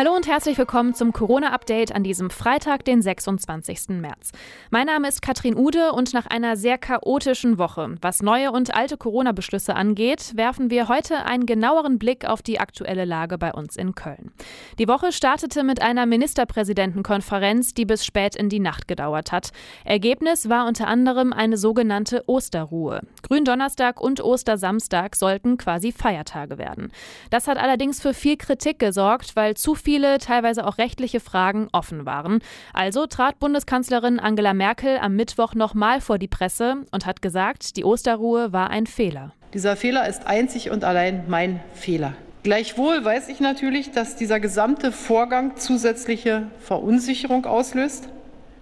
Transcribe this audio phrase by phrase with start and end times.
[0.00, 4.00] Hallo und herzlich willkommen zum Corona-Update an diesem Freitag, den 26.
[4.00, 4.32] März.
[4.70, 8.96] Mein Name ist Katrin Ude und nach einer sehr chaotischen Woche, was neue und alte
[8.96, 13.94] Corona-Beschlüsse angeht, werfen wir heute einen genaueren Blick auf die aktuelle Lage bei uns in
[13.94, 14.32] Köln.
[14.78, 19.50] Die Woche startete mit einer Ministerpräsidentenkonferenz, die bis spät in die Nacht gedauert hat.
[19.84, 23.02] Ergebnis war unter anderem eine sogenannte Osterruhe.
[23.28, 26.90] Gründonnerstag und Ostersamstag sollten quasi Feiertage werden.
[27.28, 32.06] Das hat allerdings für viel Kritik gesorgt, weil zu viele, teilweise auch rechtliche Fragen offen
[32.06, 32.38] waren.
[32.72, 37.84] Also trat Bundeskanzlerin Angela Merkel am Mittwoch nochmal vor die Presse und hat gesagt, die
[37.84, 39.32] Osterruhe war ein Fehler.
[39.52, 42.14] Dieser Fehler ist einzig und allein mein Fehler.
[42.44, 48.08] Gleichwohl weiß ich natürlich, dass dieser gesamte Vorgang zusätzliche Verunsicherung auslöst.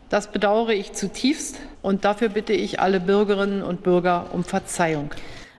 [0.08, 5.10] Das bedauere ich zutiefst und dafür bitte ich alle Bürgerinnen und Bürger um Verzeihung.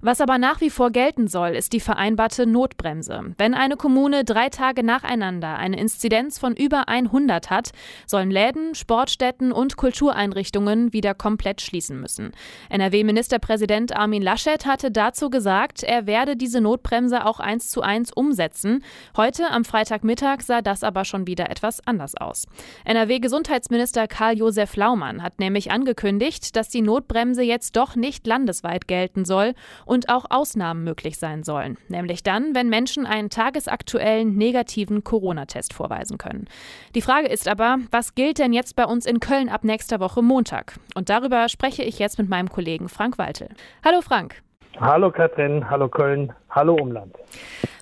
[0.02, 3.34] Was aber nach wie vor gelten soll, ist die vereinbarte Notbremse.
[3.38, 7.72] Wenn eine Kommune drei Tage nacheinander eine Inzidenz von über 100 hat,
[8.08, 12.31] sollen Läden, Sportstätten und Kultureinrichtungen wieder komplett schließen müssen.
[12.69, 18.86] NRW-Ministerpräsident Armin Laschet hatte dazu gesagt, er werde diese Notbremse auch eins zu eins umsetzen.
[19.17, 22.47] Heute am Freitagmittag sah das aber schon wieder etwas anders aus.
[22.86, 29.53] NRW-Gesundheitsminister Karl-Josef Laumann hat nämlich angekündigt, dass die Notbremse jetzt doch nicht landesweit gelten soll
[29.90, 36.20] und auch Ausnahmen möglich sein sollen, nämlich dann, wenn Menschen einen tagesaktuellen negativen Corona-Test vorweisen
[36.20, 36.46] können.
[36.94, 40.22] Die Frage ist aber, was gilt denn jetzt bei uns in Köln ab nächster Woche
[40.22, 40.80] Montag?
[40.94, 43.50] Und darüber spreche ich jetzt mit meinem Kollegen Frank Waltel.
[43.84, 44.44] Hallo Frank.
[44.78, 47.16] Hallo Katrin, hallo Köln, hallo Umland.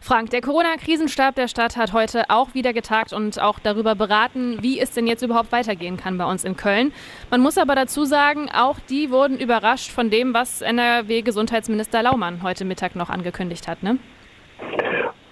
[0.01, 4.79] Frank, der Corona-Krisenstab der Stadt hat heute auch wieder getagt und auch darüber beraten, wie
[4.79, 6.93] es denn jetzt überhaupt weitergehen kann bei uns in Köln.
[7.29, 12.63] Man muss aber dazu sagen, auch die wurden überrascht von dem, was NRW-Gesundheitsminister Laumann heute
[12.63, 13.97] Mittag noch angekündigt hat, ne?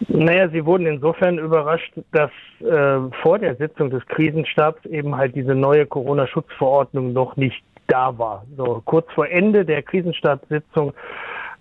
[0.07, 5.55] Naja, sie wurden insofern überrascht, dass äh, vor der Sitzung des Krisenstabs eben halt diese
[5.55, 8.45] neue Corona-Schutzverordnung noch nicht da war.
[8.57, 10.93] So kurz vor Ende der Krisenstabssitzung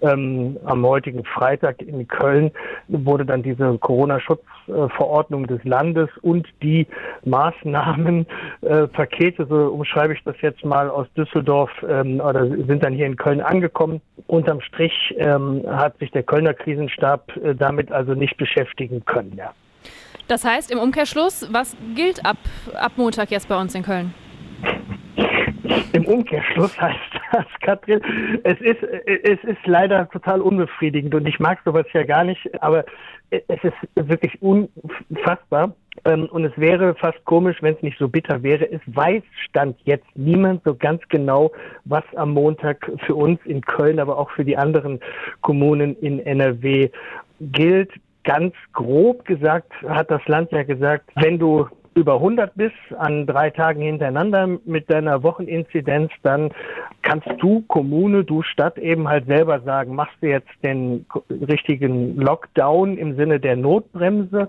[0.04, 2.50] ähm, am heutigen Freitag in Köln
[2.88, 6.87] wurde dann diese Corona-Schutzverordnung des Landes und die
[7.25, 13.06] Maßnahmenpakete, äh, so umschreibe ich das jetzt mal aus Düsseldorf, ähm, oder sind dann hier
[13.06, 14.00] in Köln angekommen.
[14.26, 19.34] Unterm Strich ähm, hat sich der Kölner Krisenstab äh, damit also nicht beschäftigen können.
[19.37, 19.53] Ja.
[20.28, 22.38] Das heißt im Umkehrschluss, was gilt ab,
[22.75, 24.14] ab Montag jetzt bei uns in Köln?
[25.93, 28.01] Im Umkehrschluss heißt das, Katrin,
[28.45, 32.85] es ist, es ist leider total unbefriedigend und ich mag sowas ja gar nicht, aber
[33.31, 35.75] es ist wirklich unfassbar.
[36.05, 38.71] Ähm, und es wäre fast komisch, wenn es nicht so bitter wäre.
[38.71, 41.53] Es weiß Stand jetzt niemand so ganz genau,
[41.85, 45.01] was am Montag für uns in Köln, aber auch für die anderen
[45.41, 46.91] Kommunen in NRW
[47.41, 47.91] gilt.
[48.25, 53.50] Ganz grob gesagt hat das Land ja gesagt, wenn du über 100 bist an drei
[53.50, 56.50] Tagen hintereinander mit deiner Wocheninzidenz, dann
[57.03, 62.99] kannst du Kommune, du Stadt eben halt selber sagen, machst du jetzt den richtigen Lockdown
[62.99, 64.49] im Sinne der Notbremse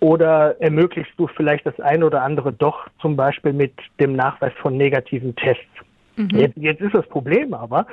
[0.00, 4.76] oder ermöglichst du vielleicht das eine oder andere doch zum Beispiel mit dem Nachweis von
[4.76, 5.62] negativen Tests?
[6.16, 6.28] Mhm.
[6.32, 7.86] Jetzt, jetzt, ist das Problem aber,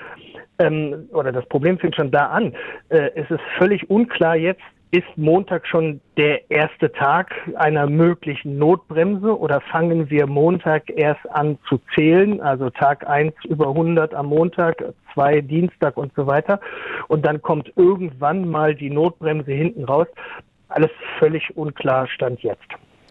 [0.57, 2.53] ähm, oder das Problem fängt schon da an,
[2.89, 4.61] äh, es ist völlig unklar jetzt,
[4.91, 11.59] ist Montag schon der erste Tag einer möglichen Notbremse oder fangen wir Montag erst an
[11.67, 14.83] zu zählen, also Tag eins über 100 am Montag,
[15.13, 16.59] zwei Dienstag und so weiter
[17.07, 20.07] und dann kommt irgendwann mal die Notbremse hinten raus.
[20.69, 22.67] Alles völlig unklar stand jetzt.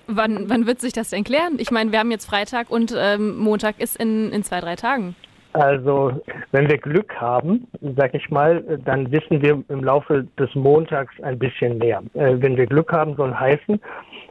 [0.09, 1.57] Wann, wann wird sich das denn klären?
[1.59, 5.15] Ich meine, wir haben jetzt Freitag und ähm, Montag ist in, in zwei, drei Tagen.
[5.53, 6.13] Also,
[6.53, 7.67] wenn wir Glück haben,
[7.97, 12.03] sag ich mal, dann wissen wir im Laufe des Montags ein bisschen mehr.
[12.15, 13.81] Äh, wenn wir Glück haben, soll heißen,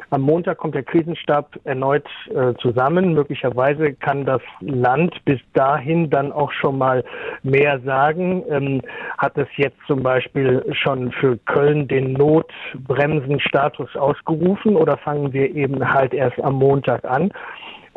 [0.09, 3.13] am Montag kommt der Krisenstab erneut äh, zusammen.
[3.13, 7.03] Möglicherweise kann das Land bis dahin dann auch schon mal
[7.44, 8.44] mehr sagen.
[8.49, 8.81] Ähm,
[9.17, 15.93] hat es jetzt zum Beispiel schon für Köln den Notbremsenstatus ausgerufen oder fangen wir eben
[15.93, 17.31] halt erst am Montag an?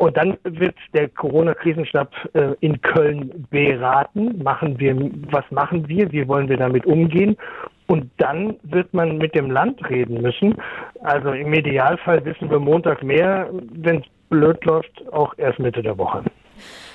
[0.01, 4.41] Und dann wird der Corona-Krisenstab äh, in Köln beraten.
[4.41, 4.95] Machen wir,
[5.29, 6.11] was machen wir?
[6.11, 7.37] Wie wollen wir damit umgehen?
[7.85, 10.55] Und dann wird man mit dem Land reden müssen.
[11.03, 15.95] Also im Idealfall wissen wir Montag mehr, wenn es blöd läuft, auch erst Mitte der
[15.99, 16.23] Woche.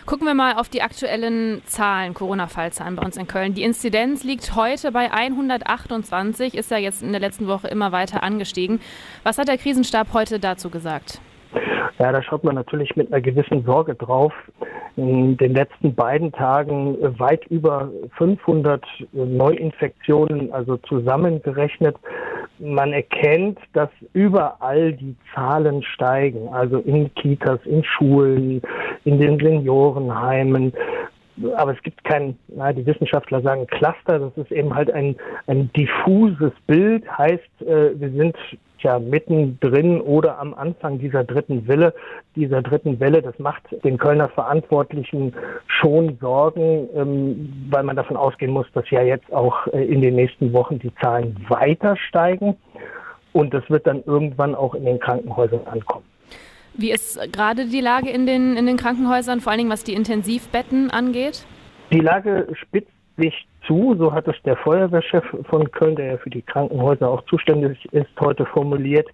[0.04, 3.54] Gucken wir mal auf die aktuellen Zahlen, Corona-Fallzahlen bei uns in Köln.
[3.54, 8.24] Die Inzidenz liegt heute bei 128, ist ja jetzt in der letzten Woche immer weiter
[8.24, 8.80] angestiegen.
[9.22, 11.20] Was hat der Krisenstab heute dazu gesagt?
[11.98, 14.32] Ja, da schaut man natürlich mit einer gewissen Sorge drauf.
[14.96, 21.96] In den letzten beiden Tagen weit über 500 Neuinfektionen, also zusammengerechnet.
[22.58, 28.62] man erkennt, dass überall die Zahlen steigen, also in Kitas, in Schulen,
[29.04, 30.72] in den Seniorenheimen.
[31.56, 35.16] Aber es gibt kein, na, die Wissenschaftler sagen Cluster, das ist eben halt ein,
[35.46, 38.36] ein diffuses Bild, heißt, äh, wir sind
[38.82, 41.94] ja mittendrin oder am Anfang dieser dritten Welle,
[42.34, 43.22] dieser dritten Welle.
[43.22, 45.34] Das macht den Kölner Verantwortlichen
[45.66, 50.14] schon Sorgen, ähm, weil man davon ausgehen muss, dass ja jetzt auch äh, in den
[50.14, 52.56] nächsten Wochen die Zahlen weiter steigen.
[53.32, 56.04] Und das wird dann irgendwann auch in den Krankenhäusern ankommen.
[56.74, 59.94] Wie ist gerade die Lage in den, in den Krankenhäusern, vor allen Dingen was die
[59.94, 61.46] Intensivbetten angeht?
[61.90, 66.30] Die Lage spitzt sich zu, so hat es der Feuerwehrchef von Köln, der ja für
[66.30, 69.08] die Krankenhäuser auch zuständig ist, heute formuliert.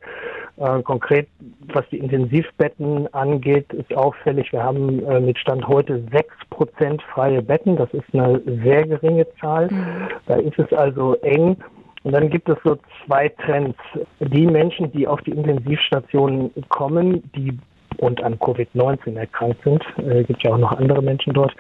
[0.57, 1.29] Äh, konkret,
[1.73, 7.43] was die Intensivbetten angeht, ist auffällig, wir haben äh, mit Stand heute sechs Prozent freie
[7.43, 7.77] Betten.
[7.77, 9.69] Das ist eine sehr geringe Zahl.
[9.71, 10.09] Mhm.
[10.27, 11.57] Da ist es also eng.
[12.05, 12.77] Und dann gibt es so
[13.07, 13.79] zwei Trends.
[14.21, 17.57] Die Menschen, die auf die Intensivstationen kommen, die
[17.99, 21.55] und an Covid-19 erkrankt sind, äh, gibt ja auch noch andere Menschen dort,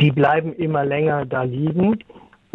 [0.00, 1.98] die bleiben immer länger da liegen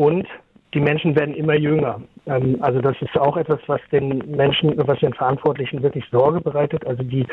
[0.02, 0.28] und
[0.74, 2.02] die Menschen werden immer jünger.
[2.26, 6.86] Ähm, also das ist auch etwas, was den Menschen, was den Verantwortlichen wirklich Sorge bereitet.
[6.88, 7.28] Also die,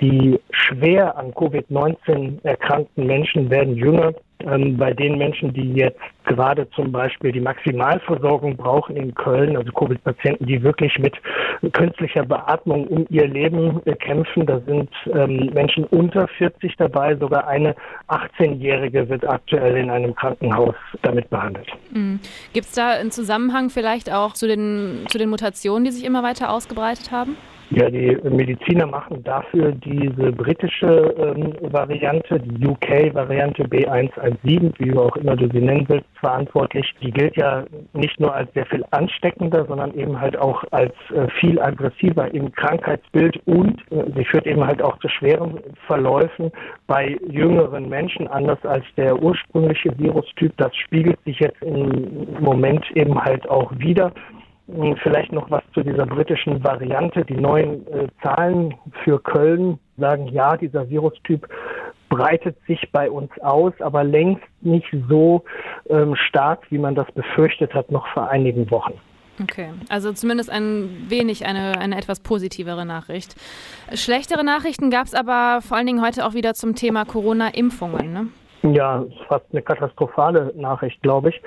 [0.00, 4.14] die schwer an Covid-19 erkrankten Menschen werden jünger.
[4.40, 9.72] Ähm, bei den Menschen, die jetzt gerade zum Beispiel die Maximalversorgung brauchen in Köln, also
[9.72, 11.14] Covid-Patienten, die wirklich mit
[11.72, 17.48] künstlicher Beatmung um ihr Leben äh, kämpfen, da sind ähm, Menschen unter 40 dabei, sogar
[17.48, 17.74] eine
[18.08, 21.68] 18-Jährige wird aktuell in einem Krankenhaus damit behandelt.
[21.92, 22.20] Mhm.
[22.52, 26.22] Gibt es da einen Zusammenhang vielleicht auch zu den, zu den Mutationen, die sich immer
[26.22, 27.36] weiter ausgebreitet haben?
[27.70, 35.34] Ja, die Mediziner machen dafür diese britische ähm, Variante, die UK-Variante B117, wie auch immer
[35.34, 36.94] du sie nennen willst, verantwortlich.
[37.02, 41.26] Die gilt ja nicht nur als sehr viel ansteckender, sondern eben halt auch als äh,
[41.40, 45.58] viel aggressiver im Krankheitsbild und äh, sie führt eben halt auch zu schweren
[45.88, 46.52] Verläufen
[46.86, 50.56] bei jüngeren Menschen, anders als der ursprüngliche Virustyp.
[50.56, 54.12] Das spiegelt sich jetzt im Moment eben halt auch wieder.
[55.02, 57.24] Vielleicht noch was zu dieser britischen Variante.
[57.24, 58.74] Die neuen äh, Zahlen
[59.04, 61.48] für Köln sagen, ja, dieser Virustyp
[62.08, 65.44] breitet sich bei uns aus, aber längst nicht so
[65.88, 68.94] ähm, stark, wie man das befürchtet hat, noch vor einigen Wochen.
[69.42, 73.34] Okay, also zumindest ein wenig eine, eine etwas positivere Nachricht.
[73.92, 78.12] Schlechtere Nachrichten gab es aber vor allen Dingen heute auch wieder zum Thema Corona-Impfungen.
[78.12, 78.28] Ne?
[78.74, 81.40] Ja, fast eine katastrophale Nachricht, glaube ich.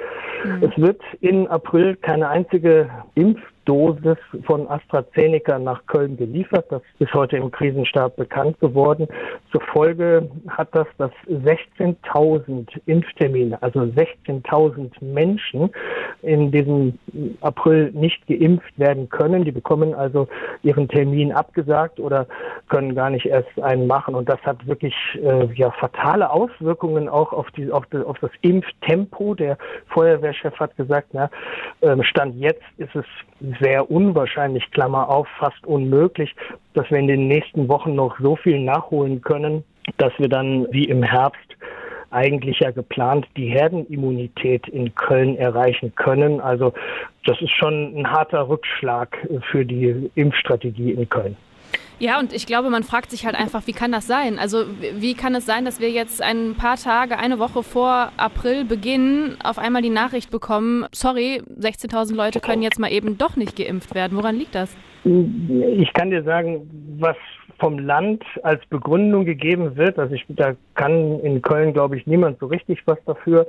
[0.61, 6.65] Es wird in April keine einzige Impf Dosis von AstraZeneca nach Köln geliefert.
[6.69, 9.07] Das ist heute im Krisenstab bekannt geworden.
[9.51, 15.69] Zur Folge hat das, dass 16.000 Impftermine, also 16.000 Menschen
[16.21, 16.97] in diesem
[17.41, 19.45] April nicht geimpft werden können.
[19.45, 20.27] Die bekommen also
[20.63, 22.27] ihren Termin abgesagt oder
[22.69, 24.15] können gar nicht erst einen machen.
[24.15, 28.31] Und das hat wirklich äh, ja, fatale Auswirkungen auch auf, die, auf, die, auf das
[28.41, 29.35] Impftempo.
[29.35, 29.57] Der
[29.87, 31.29] Feuerwehrchef hat gesagt, na,
[31.81, 33.05] äh, Stand jetzt ist es
[33.61, 36.35] sehr unwahrscheinlich, Klammer auf, fast unmöglich,
[36.73, 39.63] dass wir in den nächsten Wochen noch so viel nachholen können,
[39.97, 41.55] dass wir dann wie im Herbst
[42.11, 46.41] eigentlich ja geplant die Herdenimmunität in Köln erreichen können.
[46.41, 46.73] Also
[47.25, 49.15] das ist schon ein harter Rückschlag
[49.51, 51.37] für die Impfstrategie in Köln.
[51.99, 54.39] Ja, und ich glaube, man fragt sich halt einfach, wie kann das sein?
[54.39, 54.63] Also
[54.95, 59.37] wie kann es sein, dass wir jetzt ein paar Tage, eine Woche vor April beginnen,
[59.43, 63.95] auf einmal die Nachricht bekommen, sorry, 16.000 Leute können jetzt mal eben doch nicht geimpft
[63.95, 64.17] werden.
[64.17, 64.75] Woran liegt das?
[65.03, 67.17] Ich kann dir sagen, was
[67.59, 69.99] vom Land als Begründung gegeben wird.
[69.99, 73.45] Also ich, da kann in Köln, glaube ich, niemand so richtig was dafür.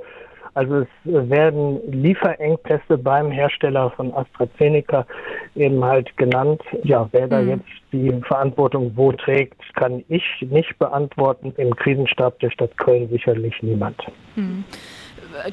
[0.53, 5.05] Also es werden Lieferengpässe beim Hersteller von AstraZeneca
[5.55, 6.61] eben halt genannt.
[6.83, 7.49] Ja, wer da mhm.
[7.49, 11.53] jetzt die Verantwortung wo trägt, kann ich nicht beantworten.
[11.57, 13.97] Im Krisenstab der Stadt Köln sicherlich niemand.
[14.35, 14.65] Mhm.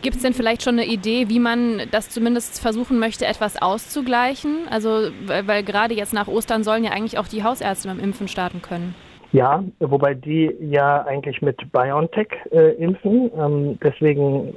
[0.03, 4.67] Gibt es denn vielleicht schon eine Idee, wie man das zumindest versuchen möchte, etwas auszugleichen?
[4.71, 8.27] Also, weil, weil gerade jetzt nach Ostern sollen ja eigentlich auch die Hausärzte beim Impfen
[8.27, 8.97] starten können.
[9.33, 13.31] Ja, wobei die ja eigentlich mit BioNTech äh, impfen.
[13.37, 14.55] Ähm, deswegen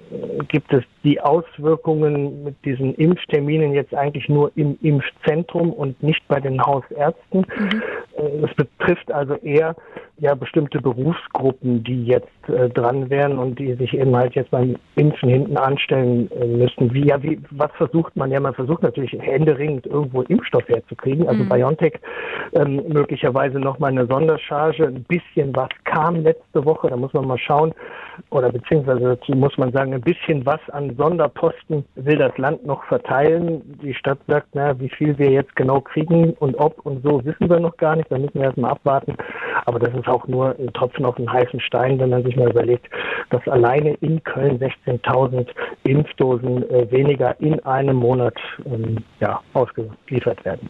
[0.48, 6.40] gibt es die Auswirkungen mit diesen Impfterminen jetzt eigentlich nur im Impfzentrum und nicht bei
[6.40, 7.46] den Hausärzten.
[7.58, 7.84] Mhm.
[8.16, 9.76] Äh, das betrifft also eher
[10.22, 14.76] ja bestimmte Berufsgruppen, die jetzt äh, dran wären und die sich eben halt jetzt beim
[14.96, 16.94] Impfen hinten anstellen äh, müssten.
[16.94, 18.32] Wie, ja, wie, was versucht man?
[18.32, 21.28] Ja, man versucht natürlich händeringend irgendwo Impfstoff herzukriegen.
[21.28, 21.50] Also mhm.
[21.50, 21.94] BioNTech
[22.54, 24.86] ähm, möglicherweise nochmal eine Sondercharge.
[24.86, 27.74] Ein bisschen was kam letzte Woche, da muss man mal schauen.
[28.30, 32.84] Oder beziehungsweise dazu muss man sagen, ein bisschen was an Sonderposten will das Land noch
[32.84, 33.80] verteilen.
[33.82, 37.50] Die Stadt sagt, na, wie viel wir jetzt genau kriegen und ob und so wissen
[37.50, 38.12] wir noch gar nicht.
[38.12, 39.16] Da müssen wir erstmal abwarten.
[39.66, 42.50] Aber das ist auch nur ein Tropfen auf den heißen Stein, wenn man sich mal
[42.50, 42.88] überlegt,
[43.30, 45.48] dass alleine in Köln 16.000
[45.84, 50.70] Impfdosen äh, weniger in einem Monat ähm, ja, ausgeliefert werden.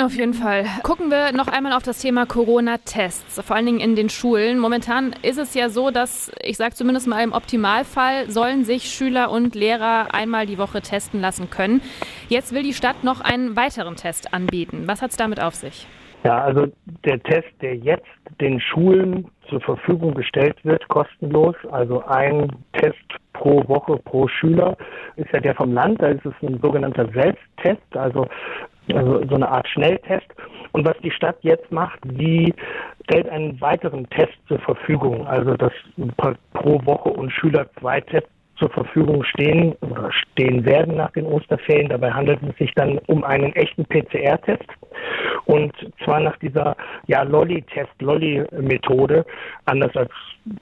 [0.00, 0.64] Auf jeden Fall.
[0.84, 4.60] Gucken wir noch einmal auf das Thema Corona-Tests, vor allen Dingen in den Schulen.
[4.60, 9.32] Momentan ist es ja so, dass, ich sage zumindest mal im Optimalfall, sollen sich Schüler
[9.32, 11.82] und Lehrer einmal die Woche testen lassen können.
[12.28, 14.84] Jetzt will die Stadt noch einen weiteren Test anbieten.
[14.86, 15.88] Was hat es damit auf sich?
[16.24, 16.66] Ja, also
[17.04, 18.06] der Test, der jetzt
[18.40, 22.96] den Schulen zur Verfügung gestellt wird, kostenlos, also ein Test
[23.32, 24.76] pro Woche pro Schüler,
[25.16, 26.02] ist ja der vom Land.
[26.02, 28.26] Da ist es ein sogenannter Selbsttest, also,
[28.92, 30.26] also so eine Art Schnelltest.
[30.72, 32.52] Und was die Stadt jetzt macht, sie
[33.04, 35.72] stellt einen weiteren Test zur Verfügung, also dass
[36.52, 41.88] pro Woche und Schüler zwei Tests zur Verfügung stehen oder stehen werden nach den Osterferien.
[41.88, 44.66] Dabei handelt es sich dann um einen echten PCR-Test.
[45.48, 45.72] Und
[46.04, 46.76] zwar nach dieser
[47.06, 49.24] ja, Lolli-Test, Lolli-Methode,
[49.64, 50.10] anders als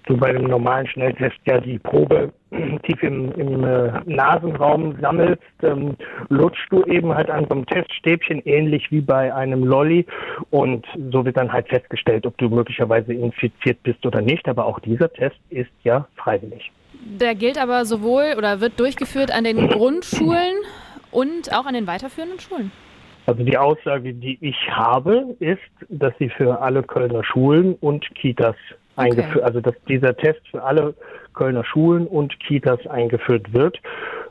[0.07, 2.33] du bei dem normalen Schnelltest ja die Probe
[2.85, 5.97] tief im, im äh, Nasenraum sammelst, ähm,
[6.29, 10.07] lutschst du eben halt an so einem Teststäbchen ähnlich wie bei einem Lolli
[10.51, 14.49] und so wird dann halt festgestellt, ob du möglicherweise infiziert bist oder nicht.
[14.49, 16.71] Aber auch dieser Test ist ja freiwillig.
[17.05, 20.55] Der gilt aber sowohl oder wird durchgeführt an den Grundschulen
[21.11, 22.71] und auch an den weiterführenden Schulen.
[23.27, 28.55] Also die Aussage, die ich habe, ist, dass sie für alle Kölner Schulen und Kitas
[28.97, 29.11] okay.
[29.11, 30.95] eingeführt, also dass dieser Test für alle
[31.35, 33.79] Kölner Schulen und Kitas eingeführt wird.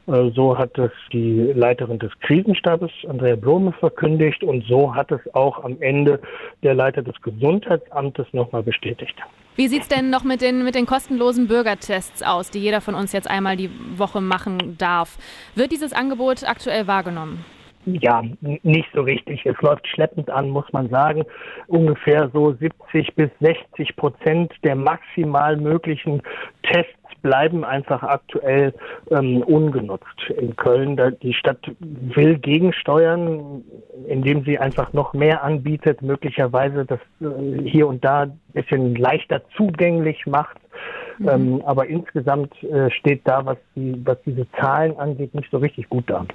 [0.08, 5.22] Äh, so hat es die Leiterin des Krisenstabes, Andrea Blome, verkündigt und so hat es
[5.34, 6.20] auch am Ende
[6.64, 9.16] der Leiter des Gesundheitsamtes nochmal bestätigt.
[9.58, 12.94] Wie sieht es denn noch mit den, mit den kostenlosen Bürgertests aus, die jeder von
[12.94, 15.18] uns jetzt einmal die Woche machen darf?
[15.56, 17.46] Wird dieses Angebot aktuell wahrgenommen?
[17.86, 19.46] Ja, nicht so richtig.
[19.46, 21.24] Es läuft schleppend an, muss man sagen.
[21.68, 26.22] Ungefähr so 70 bis 60 Prozent der maximal möglichen
[26.64, 28.74] Tests bleiben einfach aktuell
[29.10, 31.00] ähm, ungenutzt in Köln.
[31.24, 33.64] Die Stadt will gegensteuern,
[34.08, 39.42] indem sie einfach noch mehr anbietet, möglicherweise das äh, hier und da ein bisschen leichter
[39.58, 40.58] zugänglich macht.
[41.18, 41.30] Mhm.
[41.30, 45.90] Ähm, aber insgesamt äh, steht da, was, die, was diese Zahlen angeht, nicht so richtig
[45.90, 46.26] gut da.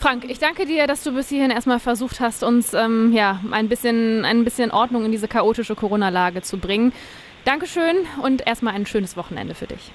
[0.00, 3.68] Frank, ich danke dir, dass du bis hierhin erstmal versucht hast, uns ähm, ja, ein,
[3.68, 6.94] bisschen, ein bisschen Ordnung in diese chaotische Corona-Lage zu bringen.
[7.44, 9.92] Dankeschön und erstmal ein schönes Wochenende für dich.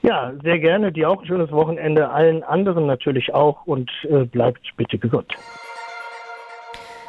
[0.00, 0.92] Ja, sehr gerne.
[0.92, 2.08] Dir auch ein schönes Wochenende.
[2.08, 5.30] Allen anderen natürlich auch und äh, bleibt bitte gesund.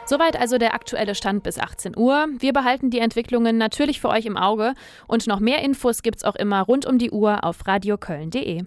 [0.05, 2.27] Soweit also der aktuelle Stand bis 18 Uhr.
[2.37, 4.73] Wir behalten die Entwicklungen natürlich für euch im Auge
[5.07, 8.63] und noch mehr Infos gibt's auch immer rund um die Uhr auf radioköln.de.